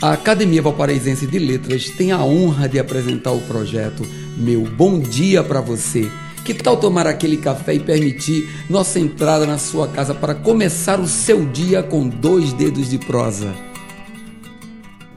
A 0.00 0.12
Academia 0.12 0.62
Valparaísense 0.62 1.26
de 1.26 1.40
Letras 1.40 1.90
tem 1.90 2.12
a 2.12 2.22
honra 2.22 2.68
de 2.68 2.78
apresentar 2.78 3.32
o 3.32 3.40
projeto 3.40 4.06
Meu 4.36 4.62
Bom 4.62 5.00
Dia 5.00 5.42
para 5.42 5.60
Você. 5.60 6.08
Que 6.44 6.54
tal 6.54 6.76
tomar 6.76 7.04
aquele 7.08 7.36
café 7.36 7.74
e 7.74 7.80
permitir 7.80 8.48
nossa 8.70 9.00
entrada 9.00 9.44
na 9.44 9.58
sua 9.58 9.88
casa 9.88 10.14
para 10.14 10.36
começar 10.36 11.00
o 11.00 11.08
seu 11.08 11.44
dia 11.44 11.82
com 11.82 12.08
dois 12.08 12.52
dedos 12.52 12.88
de 12.88 12.96
prosa? 12.96 13.52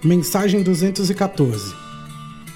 Mensagem 0.04 0.64
214. 0.64 1.76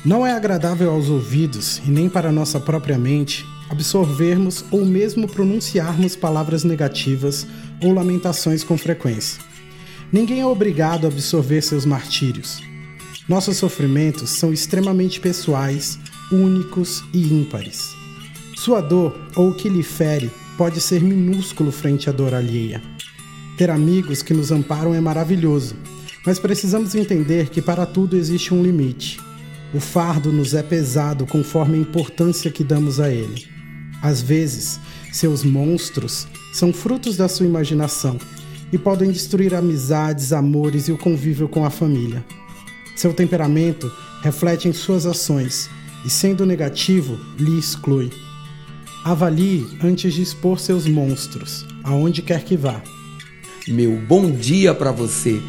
Não 0.04 0.26
é 0.26 0.32
agradável 0.32 0.89
aos 0.89 1.10
ouvidos 1.10 1.80
e 1.86 1.92
nem 1.92 2.10
para 2.10 2.32
nossa 2.32 2.60
própria 2.60 2.98
mente 2.98 3.46
absorvermos 3.70 4.66
ou 4.71 4.84
mesmo 4.84 5.28
pronunciarmos 5.28 6.16
palavras 6.16 6.64
negativas 6.64 7.46
ou 7.84 7.94
lamentações 7.94 8.64
com 8.64 8.76
frequência. 8.76 9.39
Ninguém 10.15 10.39
é 10.39 10.46
obrigado 10.46 11.04
a 11.04 11.07
absorver 11.10 11.61
seus 11.61 11.86
martírios. 11.86 12.64
Nossos 13.28 13.57
sofrimentos 13.57 14.29
são 14.29 14.54
extremamente 14.54 15.19
pessoais, 15.19 16.00
únicos 16.32 17.04
e 17.14 17.33
ímpares. 17.33 17.93
Sua 18.56 18.79
dor 18.79 19.14
ou 19.36 19.50
o 19.50 19.54
que 19.54 19.68
lhe 19.68 19.83
fere 19.83 20.32
pode 20.57 20.79
ser 20.79 21.04
minúsculo 21.04 21.70
frente 21.70 22.09
à 22.09 22.14
dor 22.14 22.33
alheia. 22.33 22.82
Ter 23.57 23.70
amigos 23.70 24.23
que 24.23 24.33
nos 24.33 24.54
amparam 24.54 24.96
é 24.96 25.01
maravilhoso, 25.01 25.75
mas 26.25 26.39
precisamos 26.39 26.95
entender 26.95 27.50
que 27.50 27.61
para 27.61 27.86
tudo 27.86 28.15
existe 28.15 28.54
um 28.54 28.64
limite. 28.64 29.20
O 29.73 29.82
fardo 29.82 30.32
nos 30.32 30.54
é 30.54 30.64
pesado 30.64 31.25
conforme 31.25 31.75
a 31.75 31.82
importância 31.82 32.50
que 32.50 32.64
damos 32.64 33.02
a 33.02 33.09
ele. 33.11 33.50
Às 34.02 34.22
vezes, 34.22 34.80
seus 35.11 35.44
monstros 35.44 36.25
são 36.53 36.72
frutos 36.72 37.17
da 37.17 37.28
sua 37.28 37.45
imaginação 37.45 38.17
e 38.75 38.78
podem 38.78 39.09
destruir 39.09 39.56
amizades, 39.56 40.34
amores 40.34 40.89
e 40.89 40.92
o 40.92 40.97
convívio 40.97 41.47
com 41.47 41.64
a 41.64 41.70
família. 41.70 42.26
Seu 42.94 43.14
temperamento 43.14 43.90
reflete 44.22 44.68
em 44.68 44.73
suas 44.73 45.06
ações 45.06 45.70
e, 46.06 46.09
sendo 46.09 46.45
negativo, 46.45 47.18
lhe 47.40 47.58
exclui. 47.58 48.12
Avalie 49.06 49.66
antes 49.81 50.14
de 50.14 50.22
expor 50.22 50.59
seus 50.59 50.86
monstros, 50.88 51.66
aonde 51.86 52.22
quer 52.22 52.44
que 52.44 52.58
vá. 52.58 52.84
Meu 53.66 53.98
bom 54.09 54.30
dia 54.30 54.76
para 54.76 54.92
você 54.92 55.42